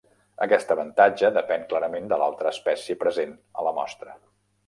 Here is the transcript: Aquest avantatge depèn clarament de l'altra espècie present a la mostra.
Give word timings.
Aquest 0.43 0.71
avantatge 0.75 1.29
depèn 1.35 1.67
clarament 1.73 2.09
de 2.13 2.19
l'altra 2.23 2.53
espècie 2.57 2.97
present 3.05 3.37
a 3.63 3.67
la 3.69 3.77
mostra. 3.83 4.19